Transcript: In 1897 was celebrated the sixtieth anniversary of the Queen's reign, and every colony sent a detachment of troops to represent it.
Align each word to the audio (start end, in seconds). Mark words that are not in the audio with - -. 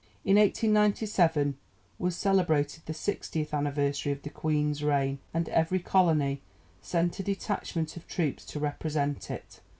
In 0.25 0.35
1897 0.37 1.59
was 1.99 2.15
celebrated 2.15 2.83
the 2.87 2.93
sixtieth 2.95 3.53
anniversary 3.53 4.11
of 4.11 4.23
the 4.23 4.31
Queen's 4.31 4.83
reign, 4.83 5.19
and 5.31 5.47
every 5.49 5.77
colony 5.77 6.41
sent 6.81 7.19
a 7.19 7.23
detachment 7.23 7.95
of 7.95 8.07
troops 8.07 8.43
to 8.47 8.59
represent 8.59 9.29
it. 9.29 9.59